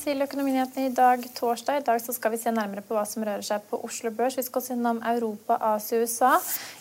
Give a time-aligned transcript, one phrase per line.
[0.00, 1.80] til Økonominyhetene i dag, torsdag.
[1.80, 4.38] I dag skal vi se nærmere på hva som rører seg på Oslo Børs.
[4.38, 6.30] Vi skal også innom Europa, Asia og USA.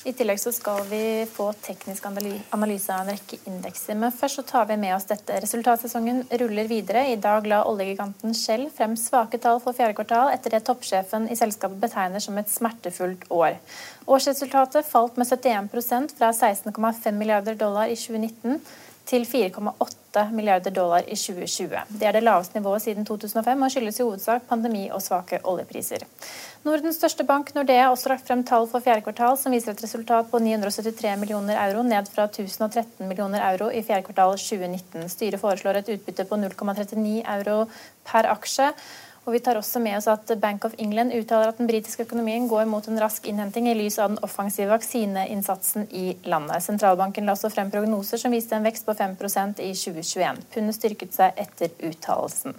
[0.08, 4.00] I tillegg så skal vi få teknisk analyse av en rekke indekser.
[4.00, 5.36] Men først så tar vi med oss dette.
[5.44, 7.06] Resultatsesongen ruller videre.
[7.12, 11.40] I dag la oljegiganten Shell frem svake tall for fjerde kvartal etter det toppsjefen i
[11.40, 13.60] selskapet betegner som et smertefullt år.
[14.08, 18.62] Årsresultatet falt med 71% fra 16,5 milliarder dollar i 2019
[19.10, 21.82] til 4,8 milliarder dollar i 2020.
[21.90, 26.06] Det er det laveste nivået siden 2005 og skyldes i hovedsak pandemi og svake oljepriser.
[26.66, 29.84] Nordens største bank, Nordea, har også lagt frem tall for fjerde kvartal som viser et
[29.84, 35.10] resultat på 973 millioner euro, ned fra 1013 millioner euro i fjerde kvartal 2019.
[35.10, 37.64] Styret foreslår et utbytte på 0,39 euro
[38.06, 38.74] per aksje.
[39.30, 42.48] Og vi tar også med oss at Bank of England uttaler at den britiske økonomien
[42.50, 46.66] går mot en rask innhenting i lys av den offensive vaksineinnsatsen i landet.
[46.66, 50.42] Sentralbanken la også frem prognoser som viste en vekst på 5% i 2021.
[50.56, 52.58] Pundet styrket seg etter uttalelsen.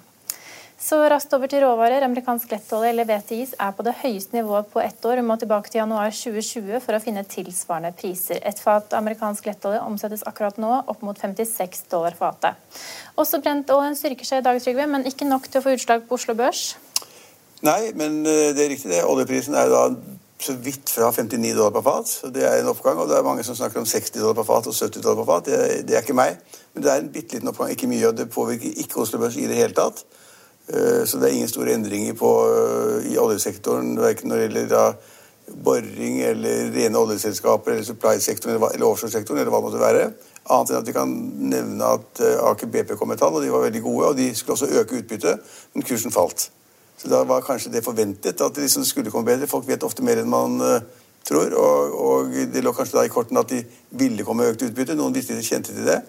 [0.80, 2.00] Så raskt over til råvarer.
[2.06, 5.18] Amerikansk lettolje eller VTIs er på det høyeste nivået på ett år.
[5.20, 8.40] Vi må tilbake til januar 2020 for å finne tilsvarende priser.
[8.48, 12.56] Et fat amerikansk lettolje omsettes akkurat nå opp mot 56 dollar fatet.
[13.20, 16.16] Også brentoljen styrker seg i dag, Trygve, men ikke nok til å få utslag på
[16.16, 16.70] Oslo Børs?
[17.60, 18.88] Nei, men eh, det er riktig.
[18.88, 19.02] det.
[19.04, 19.82] Oljeprisen er da
[20.40, 22.08] så vidt fra 59 dollar per fat.
[22.08, 22.96] så Det er en oppgang.
[22.96, 25.28] og Det er mange som snakker om 60 dollar per fat og 70 dollar per
[25.34, 25.52] fat.
[25.52, 26.40] Det, det er ikke meg.
[26.72, 27.76] Men det er en bitte liten oppgang.
[27.76, 30.00] Ikke mye, og det påvirker ikke Oslo Børs i det hele tatt.
[30.70, 34.68] Eh, så det er ingen store endringer på, eh, i oljesektoren, verken når det gjelder
[34.70, 34.84] da
[35.64, 40.04] boring eller rene oljeselskaper eller supply-sektoren eller, eller offshore-sektoren, eller hva det måtte være.
[40.50, 41.16] Annet enn at vi kan
[41.50, 44.12] nevne at eh, Aker BP kom med tall, og de var veldig gode.
[44.12, 46.50] Og de skulle også øke utbyttet, men kursen falt.
[47.00, 49.50] Så da var kanskje det forventet at det liksom skulle komme bedre.
[49.50, 50.60] Folk vet ofte mer enn man
[51.24, 51.54] tror.
[51.56, 53.62] Og, og, det lå kanskje da i kortene at de
[53.96, 54.98] ville komme med økt utbytte.
[54.98, 56.02] Noen visste de kjente til det.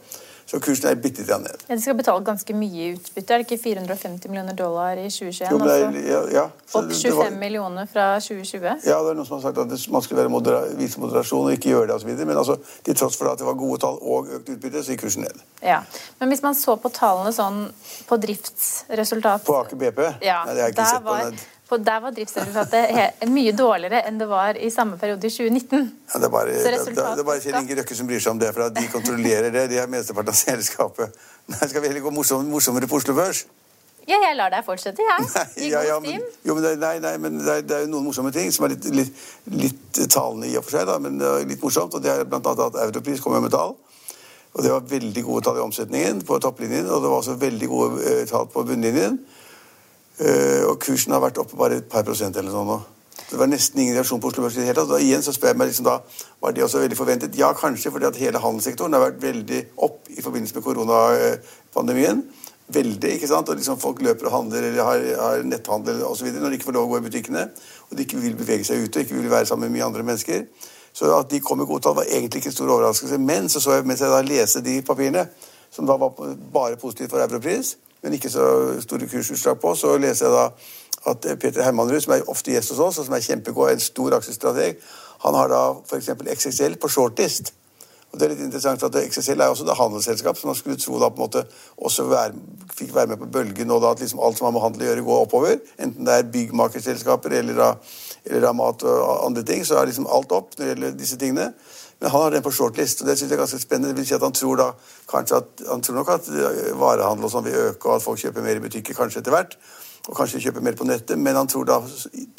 [0.52, 1.62] Så kursen er bitte litt ned.
[1.70, 3.32] Ja, de skal betale ganske mye i utbytte.
[3.32, 5.48] Er det ikke 450 millioner dollar i 2021?
[5.48, 8.84] Jo, er, ja, ja, Så, Opp 25 var, millioner fra 2020?
[8.84, 11.72] Ja, det er noen som har sagt at man skulle modera, vise moderasjon og ikke
[11.72, 12.12] gjøre det osv.
[12.20, 15.06] Men altså, til tross for at det var gode tall og økt utbytte, så gikk
[15.06, 15.40] kursen ned.
[15.64, 15.80] Ja,
[16.20, 17.64] Men hvis man så på tallene sånn
[18.10, 20.04] på driftsresultat På Aker BP?
[20.26, 21.16] Ja, Nei, det har jeg ikke sett på.
[21.16, 25.88] Var, for der var driftsresultatet mye dårligere enn det var i samme periode i 2019.
[26.12, 28.76] Ja, det er bare, er bare Kjell Inge Røkke som bryr seg om det, for
[28.76, 29.70] de kontrollerer det.
[29.72, 31.16] De har mesteparten av selskapet.
[31.52, 33.46] Nei, skal vi heller gå morsom, morsommere på Oslo Børs?
[34.10, 35.28] Ja, jeg lar deg fortsette, jeg.
[35.30, 35.44] Ja.
[35.62, 38.10] I ja, ja, men, jo, men det, nei, nei, men det er, det er noen
[38.10, 39.24] morsomme ting som er litt, litt,
[39.54, 41.96] litt talende i og for seg, da, men litt morsomt.
[41.96, 42.42] og Det er bl.a.
[42.42, 43.78] at Europris kommer med tall.
[44.52, 47.70] Og Det var veldig gode tall i omsetningen på topplinjen, og det var også veldig
[47.72, 49.22] gode eh, tall på bunnlinjen.
[50.22, 52.82] Uh, og kursen har vært oppe bare et par prosent eller sånn nå.
[53.32, 55.02] Det var nesten ingen reaksjon på Oslo Børs i det hele tatt.
[55.02, 55.98] Igjen så spør jeg meg liksom da,
[56.44, 57.38] Var det også veldig forventet?
[57.40, 62.26] Ja, kanskje, fordi at hele handelssektoren har vært veldig opp i forbindelse med koronapandemien.
[62.72, 63.50] Veldig, ikke sant?
[63.50, 66.28] Og liksom Folk løper og handler eller har, har netthandel osv.
[66.36, 67.46] når de ikke får lov å gå i butikkene.
[67.90, 70.44] Og de ikke vil bevege seg ute ikke vil være sammen med mye andre mennesker.
[70.92, 73.22] Så at de kom med gode tall, var egentlig ikke en stor overraskelse.
[73.32, 75.28] Men så så jeg, mens jeg da leste de papirene,
[75.72, 76.12] som da var
[76.52, 78.46] bare positivt for Europris, men ikke så
[78.82, 82.82] store kursutslag på, så leser jeg da at Peter Hermanrud, som er ofte gjest hos
[82.82, 84.78] oss, og som er kjempegod, en stor aksjestrateg,
[85.22, 86.14] han har da f.eks.
[86.36, 87.54] XXL på shortlist.
[88.12, 90.98] Og det er litt interessant at XXL er også det handelsselskap som man skulle tro
[91.00, 91.44] da på en måte
[91.80, 92.34] også være,
[92.76, 94.90] fikk være med på bølgen, og da at liksom alt som har med handel å
[94.90, 95.62] gjøre, går oppover.
[95.80, 97.70] Enten det er byggmakerselskaper eller da,
[98.26, 101.20] eller da mat og andre ting, så er liksom alt opp når det gjelder disse
[101.22, 101.54] tingene.
[102.02, 103.92] Men han har den på shortlist, og det synes jeg er ganske spennende.
[103.94, 104.72] Det vil si at Han tror da
[105.10, 108.20] kanskje at, han tror nok at eh, varehandel og sånn vil øke, og at folk
[108.24, 109.54] kjøper mer i butikker kanskje etter hvert.
[110.10, 111.78] Og kanskje kjøper mer på nettet, men han tror da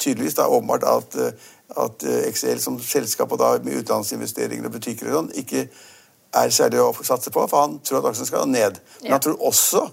[0.03, 1.49] tydeligvis da åpenbart at, eh,
[1.85, 5.69] at eh, XL som selskap og da med utenlandsinvesteringer og butikker og sånn ikke
[6.33, 8.81] er særlig å satse på, for han tror at aksjen skal ned.
[9.05, 9.85] Men han tror også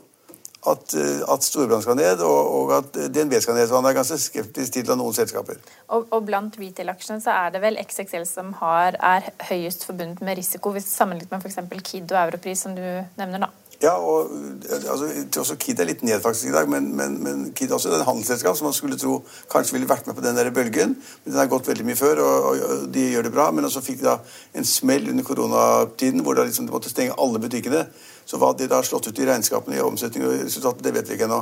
[0.69, 3.69] at, eh, at Storbrann skal ned, og, og, at DNB skal ned.
[3.69, 5.61] Så han er ganske skeptisk til noen selskaper.
[5.89, 10.41] Og, og blant retail-aksjene så er det vel XXL som har, er høyest forbundet med
[10.41, 11.83] risiko, hvis sammenlignet med f.eks.
[11.87, 12.85] Kid og Europris, som du
[13.17, 13.53] nevner, da.
[13.83, 14.29] Ja, og
[14.77, 18.05] altså, Kid er litt ned faktisk i dag, men, men, men Kid er også et
[18.05, 20.99] handelsselskap som man skulle tro kanskje ville vært med på den der bølgen.
[21.25, 23.49] Men Den har gått veldig mye før, og, og, de gjør det bra.
[23.57, 24.19] Men så fikk de da
[24.53, 27.87] en smell under koronatiden hvor liksom, de måtte stenge alle butikkene.
[28.29, 31.17] Så hva de da slått ut i regnskapene i omsetning og resultat, det vet vi
[31.17, 31.41] ikke ennå.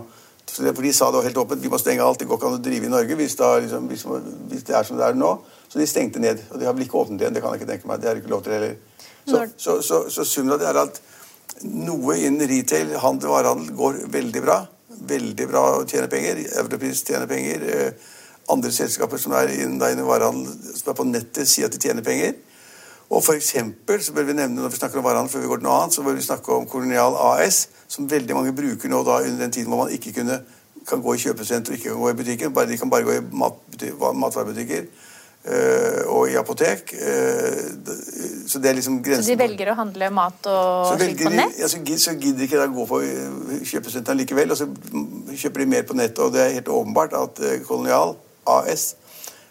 [0.48, 2.22] For De sa det helt åpent, vi må stenge alt.
[2.22, 4.06] Det går ikke an å drive i Norge hvis, da, liksom, hvis,
[4.54, 5.34] hvis, det er som det er nå.
[5.66, 6.46] Så de stengte ned.
[6.52, 7.34] Og de har vel ikke åpnet igjen.
[7.34, 8.00] Det kan jeg ikke tenke meg.
[8.00, 8.78] Det er ikke lov til heller.
[9.28, 11.02] Så, så, så, så summen av det er at
[11.64, 14.58] noe innen retail, handel og varehandel går veldig bra.
[15.08, 16.42] Veldig bra å tjene penger.
[16.60, 17.64] Europris tjener penger.
[17.68, 18.12] Eh,
[18.52, 22.06] andre selskaper som er innen, innen varehandel, som er på nettet, sier at de tjener
[22.06, 22.36] penger.
[23.08, 25.60] Og for eksempel, så bør vi nevne når vi snakker om varehandel, før vi går
[25.60, 29.02] til noe annet, så bør vi snakke om Kolonial AS, som veldig mange bruker nå
[29.06, 30.42] da under den tiden hvor man ikke kunne
[30.88, 32.52] kan gå i kjøpesenter og ikke kan gå i butikken.
[32.56, 33.58] Bare, de kan bare gå i mat,
[34.16, 34.86] matvarebutikker
[36.08, 36.92] og i apotek.
[36.92, 37.58] Eh,
[38.48, 39.24] så det er liksom grensen.
[39.24, 41.58] Så de velger å handle mat og slikt på nett?
[41.60, 43.00] ja, så, gid- så gidder de ikke å gå på
[43.70, 44.68] kjøpesenteret likevel, og så
[45.38, 46.18] kjøper de mer på nettet.
[46.24, 48.16] Og det er helt åpenbart at eh, Kolonial
[48.48, 48.90] AS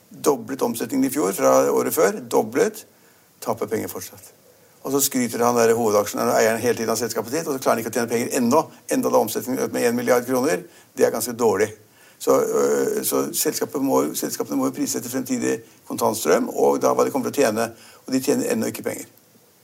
[0.09, 2.19] doblet omsetningen i fjor fra året før.
[2.21, 2.83] Doblet.
[3.43, 4.33] Taper penger fortsatt.
[4.87, 7.59] Og så skryter han der hovedaksjonæren og eieren hele tiden av selskapet sitt, og så
[7.63, 8.61] klarer han ikke å tjene penger ennå.
[8.93, 10.61] Enda da omsetningen økte med 1 milliard kroner.
[10.95, 11.67] Det er ganske dårlig.
[12.19, 17.29] Så, øh, så selskapet må, selskapene må prissette fremtidig kontantstrøm, og da hva de kommer
[17.29, 17.69] til å tjene.
[18.07, 19.05] Og de tjener ennå ikke penger.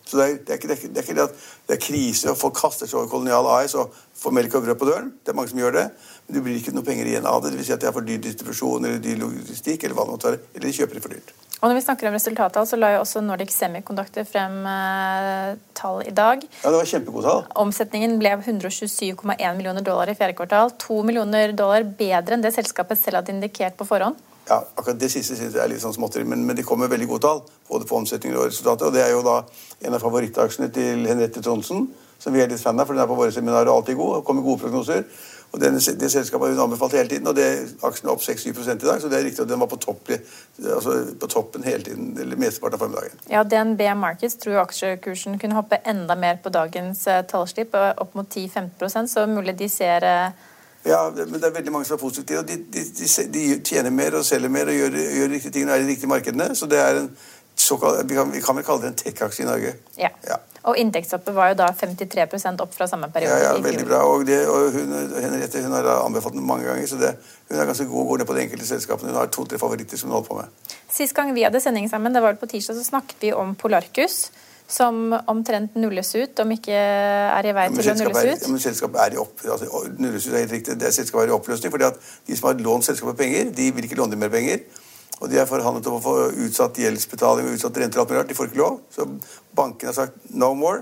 [0.04, 1.84] Så det er, det, er ikke, det, er det er ikke det at det er
[1.86, 5.14] krise, og folk kaster seg over Kolonial AS og får melk og brød på døren.
[5.24, 5.86] Det er mange som gjør det.
[6.28, 7.54] Men det blir ikke noe penger igjen av det.
[7.54, 10.16] Det vil si at det er for dyr distribusjon eller dyr logistikk, eller hva det
[10.16, 10.44] måtte være.
[10.54, 11.34] Eller de kjøper det for dyrt.
[11.64, 16.02] Og når vi snakker om resultattall, så la jo også Nordic Semiconductor frem eh, tall
[16.04, 16.44] i dag.
[16.60, 17.46] Ja, det var kjempegode tall.
[17.64, 19.16] Omsetningen ble 127,1
[19.56, 20.74] millioner dollar i fjerde kvartal.
[20.84, 24.20] To millioner dollar bedre enn det selskapet selv hadde indikert på forhånd.
[24.50, 27.07] Ja, akkurat Det siste synes jeg er litt sånn småtteri, men, men de kommer veldig
[27.07, 27.44] gode tall.
[27.69, 28.88] Både på omsetninger og resultatet.
[28.88, 29.38] Og det er jo da
[29.88, 31.88] en av favorittaksjene til Henriette Tronsen,
[32.19, 34.28] som vi er litt fan av, for den er på våre seminarer alltid god og
[34.28, 35.07] kommer gode prognoser.
[35.54, 37.45] Og den, Det selskapet har hun anbefalt hele tiden, og det,
[37.86, 39.01] aksjen er opp 6-7 i dag.
[39.01, 40.10] Så det er riktig at den var på, topp,
[40.66, 43.19] altså på toppen hele tiden, eller mesteparten av formiddagen.
[43.30, 48.18] Ja, DNB Markets tror jo aksjekursen kunne hoppe enda mer på dagens eh, tallslipp, opp
[48.18, 50.50] mot 10-15% så mulig de ser eh,
[50.86, 52.40] Ja, men det er veldig mange som er positive.
[52.40, 55.70] og De, de, de, de tjener mer og selger mer og gjør, gjør riktige ting
[55.70, 56.50] og er i de riktige markedene.
[56.56, 57.12] Så det er en
[57.56, 59.74] såkalt, vi, kan, vi kan vel kalle det en tech-aksje i Norge.
[59.98, 60.10] Ja.
[60.28, 60.40] Ja.
[60.64, 63.36] Og inntektshoppet var jo da 53 opp fra samme periode.
[63.36, 64.00] Ja, ja, veldig bra.
[64.08, 67.16] Og, det, og hun, Henriette hun har anbefalt den mange ganger, så det,
[67.50, 69.12] hun er ganske god går ned på de enkelte selskapene.
[69.12, 70.78] Hun har to-tre favoritter som hun holder på med.
[70.94, 73.56] Sist gang vi hadde sending sammen, det var vel på tirsdag, så snakket vi om
[73.60, 74.32] Polarcus.
[74.74, 78.48] Som omtrent nulles ut, om ikke er i vei til å nulles ut.
[78.50, 80.78] men selskapet er i opp, altså, nulles ut er helt riktig.
[80.81, 83.70] Det er selskapet er i oppløsning, fordi at de som har lånt selskapet penger, de
[83.75, 84.64] vil ikke låne dem mer penger.
[85.20, 86.16] Og de har forhandlet om å få
[86.48, 88.31] utsatt gjeldsbetaling og utsatt renter og alt mulig rart.
[88.31, 88.81] De får ikke lov.
[88.92, 89.06] Så
[89.56, 90.81] bankene har sagt no more.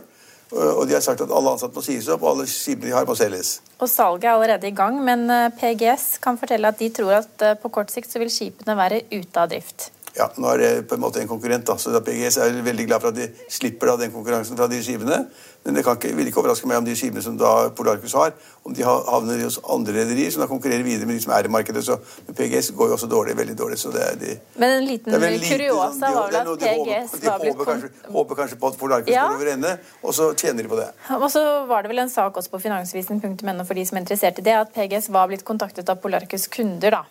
[0.51, 3.05] Og de har sagt at alle ansatte må sies opp, og alle skipene de har,
[3.07, 3.59] må selges.
[3.79, 7.45] Og salget er allerede i gang, men eh, PGS kan fortelle at de tror at
[7.47, 9.88] eh, på kort sikt så vil skipene være ute av drift.
[10.17, 11.77] Ja, nå er det på en måte en konkurrent, da.
[11.79, 14.81] Så da PGS er veldig glad for at de slipper da den konkurransen fra de
[14.83, 15.25] skivene.
[15.63, 18.31] Men det kan ikke, vil ikke overraske meg om de skivene som da Polarcus har,
[18.65, 21.45] om de ha- havner hos andre rederier som da konkurrerer videre med de som er
[21.45, 21.83] i markedet.
[21.85, 21.99] Så
[22.33, 23.77] PGS går jo også dårlig, veldig dårlig.
[23.77, 27.55] Så det er de Men en liten kuriosa sånn- var vel at PGS var blitt
[27.55, 29.27] håper kanskje, håper kanskje på at Polarcus Ja.
[29.29, 30.89] går over ende, og så tjener de på det.
[31.21, 34.39] Og så var det vel en sak også på finansvisen.no for de som er interessert
[34.39, 37.03] i det, at PGS var blitt kontaktet av Polarcus kunder, da.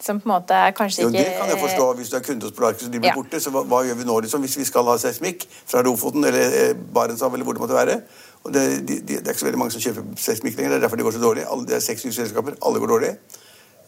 [0.00, 2.46] Som på en måte kanskje ikke Jo, det kan jeg forstå hvis du er kunde
[2.48, 3.14] hos Polarcus og de blir Ja.
[3.18, 3.40] borte.
[3.40, 6.56] Så hva, hva gjør vi nå liksom, hvis vi skal ha seismikk fra Lofoten eller
[6.62, 8.00] eh, Barentshavet eller hvor det måtte være?
[8.44, 10.70] Og det, de, de, det er ikke så veldig mange som kjøper seismikk lenger.
[10.72, 11.44] Det er derfor det går så dårlig.
[11.52, 12.56] Alle, det er seks selskaper.
[12.64, 13.10] Alle går dårlig.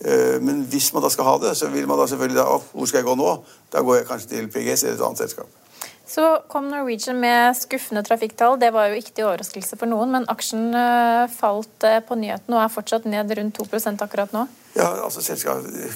[0.05, 2.87] Eh, men hvis man da skal ha det, så vil man da selvfølgelig da, hvor
[2.91, 3.32] skal jeg gå nå?
[3.73, 5.49] Da går jeg kanskje til PGS eller et annet selskap.
[6.12, 8.59] Så kom Norwegian med skuffende trafikktall.
[8.61, 12.53] Det var jo ikke til overraskelse for noen, men aksjen eh, falt eh, på nyheten
[12.53, 14.43] og er fortsatt ned rundt 2% akkurat nå.
[14.76, 15.20] Ja, altså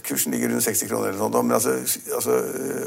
[0.05, 1.77] Kursen ligger rundt 60 kroner, eller sånt, men altså,
[2.15, 2.39] altså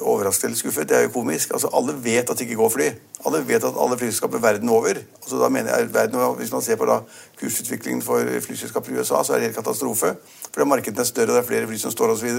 [0.02, 1.54] overrasket eller skuffet, det er jo komisk.
[1.54, 2.90] Altså, Alle vet at det ikke går fly.
[3.26, 6.66] Alle vet at alle flyselskaper verden over altså, da mener jeg verden over, Hvis man
[6.66, 7.00] ser på da
[7.42, 10.16] kursutviklingen for flyselskaper i USA, så er det helt katastrofe.
[10.50, 12.38] For markedene er større, og det er flere fly som står osv.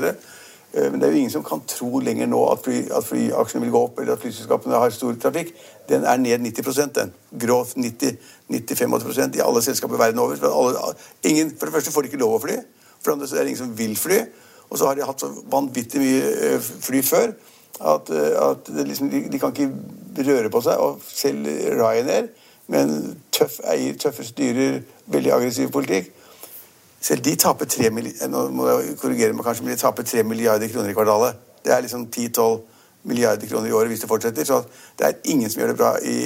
[0.72, 3.72] Men det er jo ingen som kan tro lenger nå at, fly, at flyaksjene vil
[3.74, 5.50] gå opp, eller at flyselskapene har stor trafikk.
[5.88, 7.10] Den er ned 90 den.
[7.42, 10.36] Grovt 90-85% i alle selskaper verden over.
[10.38, 10.94] For, alle,
[11.26, 12.60] ingen, for det første får de ikke lov å fly.
[13.00, 14.20] For det andre så er det ingen som vil fly.
[14.70, 17.32] Og så har de hatt så vanvittig mye eh, fly før
[17.80, 20.78] at, eh, at liksom, de, de kan ikke røre på seg.
[20.78, 21.50] Og selv
[21.80, 22.30] Ryanair,
[22.70, 26.12] med en tøff eier, tøffe styrer, veldig aggressiv politikk
[27.00, 30.24] selv de taper 3 milliarder, nå må jeg korrigere meg kanskje, men de taper 3
[30.28, 31.38] milliarder kroner i kvartalet.
[31.64, 32.58] Det er liksom 10-12
[33.08, 34.44] milliarder kroner i året hvis det fortsetter.
[34.44, 34.62] Så
[34.98, 36.16] det er ingen som gjør det bra i,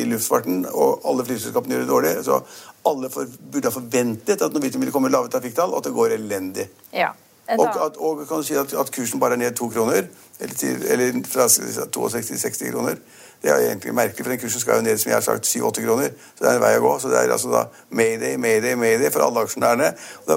[0.00, 2.14] i luftfarten, og alle flyselskapene gjør det dårlig.
[2.24, 2.40] Så
[2.88, 5.94] alle for, burde ha forventet at Norwegian ville komme med lave trafikktall, og at det
[5.96, 6.68] går elendig.
[6.92, 7.12] Ja.
[7.58, 10.08] Og, at, og kan du si at, at kursen bare er ned to kroner,
[10.40, 12.96] eller, til, eller fra 62 til 60 kroner.
[13.42, 15.84] Det er egentlig merkelig, for den kursen skal jo ned som jeg har sagt 7-8
[15.84, 16.12] kroner.
[16.34, 16.92] Så det er en vei å gå.
[16.98, 19.90] Så det er altså da mayday, mayday, mayday for alle aksjonærene.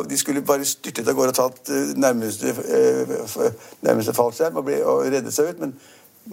[0.09, 3.45] De skulle bare styrtet av gårde og tatt eh, nærmeste, eh,
[3.87, 5.61] nærmeste fallskjerm og, og reddet seg ut.
[5.63, 5.77] Men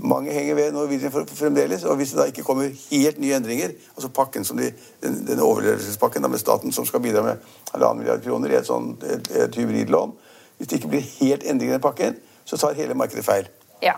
[0.03, 1.85] mange henger ved Norwegian fremdeles.
[1.85, 5.41] Og hvis det da ikke kommer helt nye endringer, altså pakken som de, den, den
[5.41, 7.37] overlevelsespakken da med staten som skal bidra med
[7.73, 10.13] halvannen milliard kroner i et, sånt, et, et hybridlån
[10.57, 13.49] Hvis det ikke blir helt endringer i den pakken, så tar hele markedet feil.
[13.83, 13.97] Ja.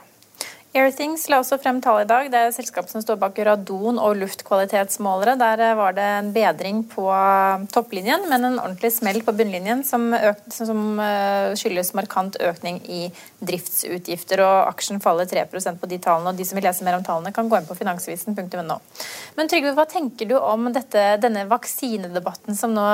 [0.76, 2.26] Airthings la også frem tall i dag.
[2.28, 5.36] Det er selskapet som står bak radon- og luftkvalitetsmålere.
[5.40, 9.84] Der eh, var det en bedring på eh, topplinjen, men en ordentlig smell på bunnlinjen
[9.88, 13.06] som, økt, som eh, skyldes markant økning i
[13.40, 14.42] driftsutgifter.
[14.44, 16.34] og Aksjen faller 3% på de tallene.
[16.34, 18.78] og De som vil lese mer om tallene, kan gå inn på finansvisen.no.
[19.38, 22.84] Men Trygve, hva tenker du om dette, denne vaksinedebatten som nå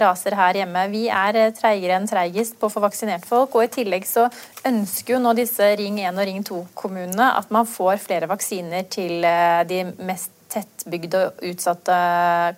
[0.00, 0.86] raser her hjemme?
[0.94, 4.30] Vi er treigere enn treigest på å få vaksinert folk, og i tillegg så
[4.64, 8.86] ønsker jo nå disse Ring 1 og Ring 2-kommunene kommunene at man får flere vaksiner
[8.90, 11.94] til eh, de mest tettbygde og utsatte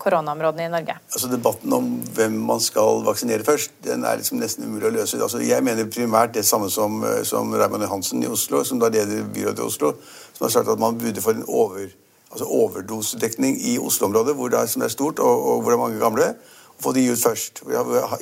[0.02, 0.98] koronaområdene i Norge?
[1.14, 5.20] Altså Debatten om hvem man skal vaksinere først, den er liksom nesten umulig å løse.
[5.22, 8.92] Altså jeg mener primært det samme som, eh, som Raymond Johansen i Oslo, som da
[8.92, 9.94] leder byrådet i Oslo,
[10.34, 11.88] som har sagt at man burde få en over,
[12.30, 15.84] altså overdosedekning i Oslo-området, hvor det er, som er stort, og, og hvor det er
[15.86, 16.34] mange gamle
[16.76, 17.62] få de ut først.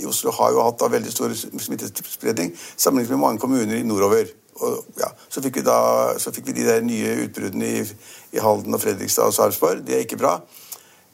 [0.06, 4.30] Oslo har jo hatt veldig stor smittespredning sammenlignet med mange kommuner nordover.
[4.54, 5.78] Og, ja, så, fikk da,
[6.18, 7.80] så, fikk vi de der nye utbruddene i,
[8.37, 9.82] i Halden og Fredrikstad og Sarpsborg.
[9.87, 10.37] Det er ikke bra.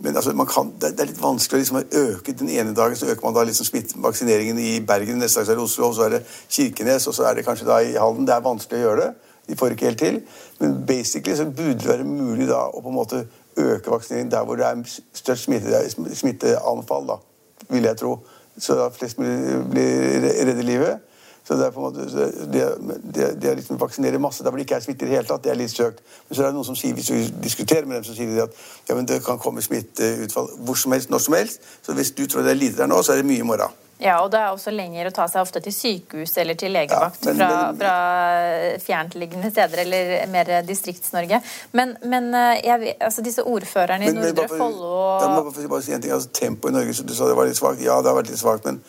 [0.00, 3.24] Men altså, kan, det, er litt vanskelig liksom, å øke den ene dagen så øker
[3.26, 3.68] man da liksom
[4.04, 7.16] vaksineringen i Bergen, neste dag så er det Oslo, og så er det Kirkenes, og
[7.16, 8.28] så er det kanskje da i Halden.
[8.28, 9.34] Det er vanskelig å gjøre det.
[9.50, 10.20] De får ikke helt til.
[10.60, 13.24] Men basically så burde det være mulig da å på en måte
[13.60, 15.82] øke vaksineringen der hvor det er størst smitte,
[16.16, 17.20] smitteanfall, da,
[17.68, 18.16] vil jeg tro.
[18.60, 21.09] Så da flest mulig blir redde livet.
[21.50, 22.04] Så det er på en måte,
[22.52, 22.66] det,
[23.14, 25.42] det, det liksom vaksinere masse der hvor det ikke er smitte i det hele tatt,
[25.42, 25.98] det er litt søkt.
[26.28, 28.44] Men så er det noen som sier, hvis du diskuterer med dem, så sier de
[28.44, 28.54] at
[28.86, 31.66] ja, men det kan komme smitteutfall hvor som helst, når som helst.
[31.82, 33.74] Så hvis du tror det er lite der nå, så er det mye i morgen.
[34.00, 37.26] Ja, og det er også lenger å ta seg ofte til sykehus eller til legevakt
[37.26, 41.42] ja, men, fra, fra fjerntliggende steder eller mer Distrikts-Norge.
[41.76, 46.06] Men, men eh, jeg, altså disse ordførerne i Nordre Follo og ja, bare si en
[46.06, 47.82] ting, altså, Tempoet i Norge, så du sa det var litt svakt.
[47.84, 48.80] Ja, det har vært litt svakt, men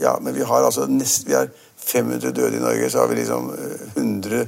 [0.00, 3.14] ja, men vi har altså nest, vi har 500 døde i Norge, så har vi
[3.14, 3.52] liksom
[3.94, 4.46] 100, eh,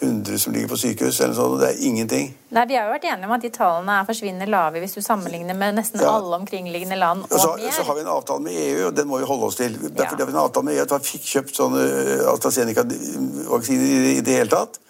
[0.00, 1.20] 100 som ligger på sykehus.
[1.20, 2.34] eller sånt, og Det er ingenting.
[2.48, 5.00] Nei, Vi har jo vært enige om at de tallene er forsvinnende lave hvis du
[5.00, 6.16] sammenligner med nesten ja.
[6.16, 7.56] alle omkringliggende land og, og så.
[7.72, 9.72] Så har vi en avtale med EU, og den må vi holde oss til.
[9.72, 10.18] Derfor ja.
[10.18, 14.40] har vi en avtale med EU at vi fikk kjøpt sånne eh, AstraZeneca-vaksiner i det
[14.40, 14.80] hele tatt.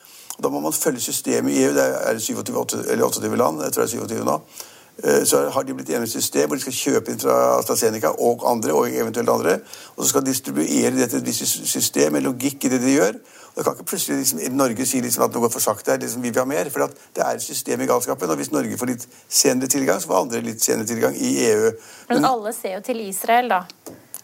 [0.42, 1.74] Da må man følge systemet i EU.
[1.74, 3.62] Det er 27 eller 28 land.
[3.62, 4.40] Jeg tror det er 27 nå.
[5.04, 7.34] Eh, så har de blitt enige om et system hvor de skal kjøpe inn fra
[7.58, 9.58] AstraZeneca og andre, og eventuelt andre,
[9.96, 12.94] og så skal de distribuere det til et visst system med logikk i det de
[12.94, 13.18] gjør.
[13.56, 16.00] Og det kan ikke plutselig liksom, Norge si liksom at noe går for sakte her,
[16.00, 16.68] liksom, vi vil ha mer.
[16.72, 18.28] For det er et system i galskapen.
[18.28, 21.70] Og hvis Norge får litt senere tilgang, så får andre litt senere tilgang i EU.
[22.10, 23.62] Men, Men alle ser jo til Israel, da.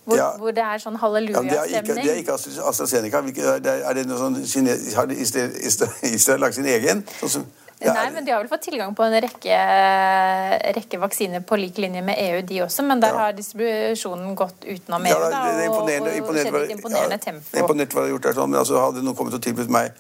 [0.05, 0.29] Hvor, ja.
[0.37, 1.55] hvor, det er sånn hallelujastemning.
[1.55, 2.37] Ja, det, er ikke
[2.69, 3.23] AstraZeneca.
[3.23, 4.37] Er det noe sånn,
[4.99, 7.05] har Israel lagt sin egen?
[7.23, 7.51] Sånn som.
[7.83, 9.59] Nei, men De har vel fått tilgang på en rekke,
[10.79, 12.87] rekke vaksiner på lik linje med EU, de også.
[12.87, 13.27] Men der ja.
[13.27, 15.13] har distribusjonen gått utenom EU.
[15.13, 17.57] Ja, det, er imponerende, og, og, og imponerende, ja, tempo.
[17.59, 19.93] Imponert hva de har gjort der, sånn, men altså, hadde noen kommet og tilbudt meg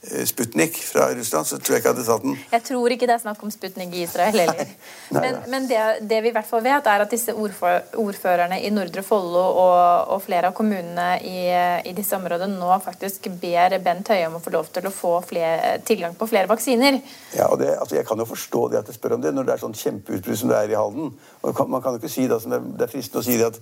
[0.00, 2.36] Sputnik fra Russland, så tror jeg ikke jeg hadde tatt den.
[2.54, 4.70] Jeg tror ikke det er snakk om Sputnik i Israel heller.
[5.12, 9.04] men, men det, det, vi i hvert fall vet, er at disse ordførerne i Nordre
[9.04, 11.42] Follo og, og, flere av kommunene i,
[11.84, 15.12] i, disse områdene nå faktisk ber Bent Høie om å få lov til å få
[15.34, 16.96] flere, tilgang på flere vaksiner.
[17.36, 19.50] Ja, og det, altså Jeg kan jo forstå det at jeg spør om det, når
[19.50, 21.12] det er sånn kjempeutbrudd som det er i Halden.
[21.44, 23.52] Og man kan jo ikke si da, som det, det er fristende å si det
[23.52, 23.60] at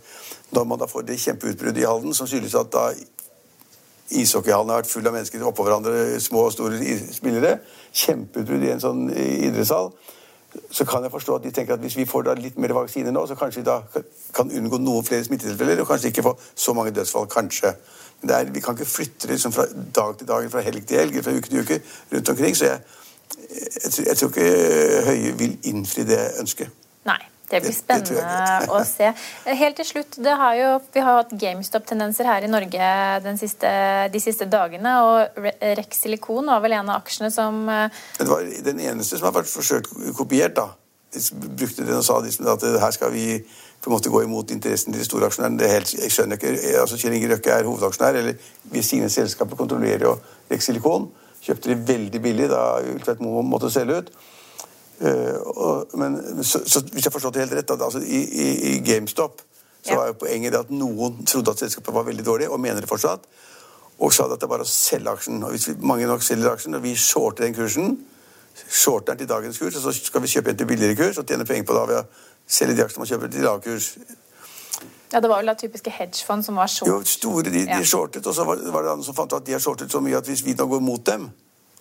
[0.54, 2.92] når man da får det kjempeutbruddet i Halden, som skyldes at da
[4.10, 6.78] Ishockeyhallen har vært full av mennesker oppå hverandre, små og store
[7.12, 7.58] spillere.
[7.92, 9.92] Kjempeutbrudd i en sånn idrettshall.
[10.72, 13.26] Så kan jeg forstå at de tenker at hvis vi får litt mer vaksine nå,
[13.28, 13.82] så kanskje vi da
[14.34, 17.28] kan unngå noen flere smittetilfeller, og kanskje ikke få så mange dødsfall.
[17.28, 17.74] Kanskje.
[18.22, 21.20] Men er, vi kan ikke flytte liksom fra dag til dag, fra helg til helg,
[21.24, 21.80] fra uke til uke
[22.14, 22.56] rundt omkring.
[22.56, 22.80] Så jeg,
[23.84, 24.50] jeg, jeg tror ikke
[25.10, 26.87] Høie vil innfri det ønsket.
[27.48, 29.12] Det blir spennende å se.
[29.46, 32.90] Helt til slutt, har jo, Vi har hatt GameStop-tendenser her i Norge
[33.40, 33.70] siste,
[34.12, 34.92] de siste dagene.
[35.02, 39.40] og Rex Silikon var vel en av aksjene som Det var den eneste som har
[39.40, 40.54] vært forsøkt kopiert.
[40.56, 40.68] da.
[41.12, 41.20] De
[41.56, 43.40] brukte den og sa at her skal vi
[43.80, 45.68] på en måte gå imot interessen til de store aksjonærene.
[46.02, 48.34] Jeg skjønner ikke, altså Kjell Inge Røkke er hovedaksjonær, eller
[48.72, 50.16] hvis sine selskaper kontrollerer jo
[50.50, 51.08] Rex Silikon.
[51.44, 54.10] Kjøpte de veldig billig da Ultveit Moe måtte selge ut.
[54.98, 58.78] Uh, og, men så, så, hvis jeg forstår det helt rett, altså, i, i, i,
[58.82, 59.42] GameStop
[59.82, 59.98] så ja.
[60.00, 62.90] var jo poenget det at noen trodde at selskapet var veldig dårlig, og mener det
[62.90, 63.28] fortsatt,
[63.98, 65.38] og sa at det var å selge aksjen.
[65.46, 67.94] Og hvis vi, mange nok selger aksjen, og vi shorter den kursen,
[68.66, 71.30] shorter den til dagens kurs, og så skal vi kjøpe en til billigere kurs og
[71.30, 72.04] tjene penger på det ved å
[72.58, 73.90] selge de aksjene man kjøper til lav kurs.
[75.12, 76.90] Ja, Det var vel da typiske hedgefond som var short?
[76.90, 79.46] Jo, store, de, de shortet, og så var, var det andre som fant ut at
[79.46, 81.30] de har shortet så mye at hvis vi nå går mot dem,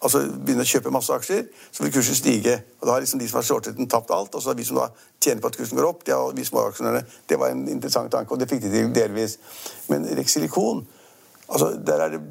[0.01, 2.57] altså begynner å kjøpe masse aksjer, så vil kursen stige.
[2.79, 4.35] Og Da har liksom de som har shortet den, tapt alt.
[4.35, 4.89] Og så har vi som da
[5.23, 7.05] tjener på at kursen går opp, de har vi småaksjonærene.
[7.29, 9.37] Det var en interessant tanke, og det fikk de til delvis.
[9.89, 10.85] Men Rex Silikon,
[11.49, 12.21] altså der er det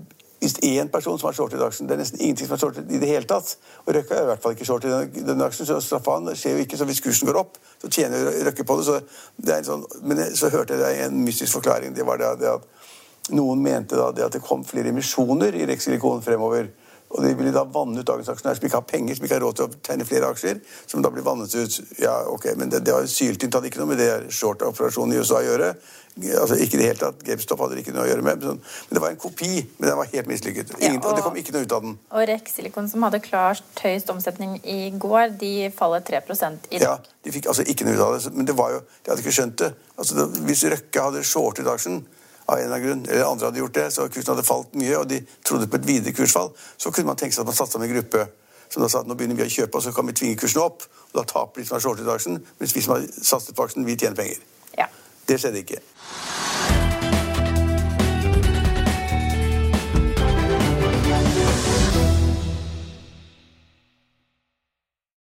[0.46, 1.88] minst én person som har shortet aksjen.
[1.88, 3.56] Det er nesten ingenting som er shortet i det hele tatt.
[3.84, 6.64] Og Røkke er i hvert fall ikke shortet i denne aksjen, så straffan skjer jo
[6.64, 6.78] ikke.
[6.78, 8.86] Så hvis kursen går opp, så tjener Røkke på det.
[8.86, 9.00] Så
[9.36, 11.94] det er sånn, men så hørte jeg en mystisk forklaring.
[11.96, 15.66] Det var det, det at noen mente da det at det kom flere emisjoner i
[15.66, 16.70] Rex Silikon fremover.
[17.16, 19.44] Og de ville da vanne ut dagens aksjonærer som ikke har penger, som ikke har
[19.46, 20.58] råd til å tegne flere aksjer.
[20.86, 21.78] Som da blir vannet ut.
[22.02, 25.40] Ja, ok, Men det, det har syltynt hadde ikke noe med det short-operasjonen i USA
[25.40, 25.70] å gjøre.
[26.16, 28.44] Altså, ikke det hele tatt, GameStop hadde det ikke noe å gjøre med.
[28.44, 30.72] Men, men det var en kopi, men den var helt mislykket.
[30.80, 31.96] Ja, og, og, det kom ikke noe ut av den.
[32.08, 36.86] Og Rex Silicon, som hadde klart høyest omsetning i går, de faller 3 i dag.
[36.86, 36.94] Ja,
[37.24, 38.32] de fikk altså ikke noe ut av det.
[38.36, 39.72] Men det var jo, de hadde ikke skjønt det.
[39.96, 42.00] Altså, det, Hvis Røkke hadde shortet aksjen
[42.46, 44.96] av en eller annen grunn, eller andre hadde gjort det, så kursen hadde falt mye,
[44.98, 47.82] og de trodde på et videre kursfall, så kunne man tenke seg at man satsa
[47.82, 48.26] med en gruppe
[48.70, 50.62] som da sa at nå begynner vi å kjøpe, og så kan vi tvinge kursen
[50.62, 50.86] opp.
[51.12, 53.86] og Da taper de som har shortet aksjen, mens vi som har satset på aksjen,
[53.86, 54.42] vi tjener penger.
[54.78, 54.90] Ja.
[55.28, 55.82] Det skjedde ikke.